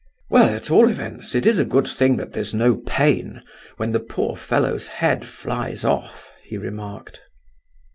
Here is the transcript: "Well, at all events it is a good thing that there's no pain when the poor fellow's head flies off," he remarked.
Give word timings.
"Well, 0.31 0.49
at 0.49 0.71
all 0.71 0.89
events 0.89 1.35
it 1.35 1.45
is 1.45 1.59
a 1.59 1.63
good 1.63 1.85
thing 1.85 2.17
that 2.17 2.33
there's 2.33 2.55
no 2.55 2.77
pain 2.87 3.43
when 3.77 3.91
the 3.91 3.99
poor 3.99 4.35
fellow's 4.35 4.87
head 4.87 5.23
flies 5.23 5.85
off," 5.85 6.31
he 6.43 6.57
remarked. 6.57 7.21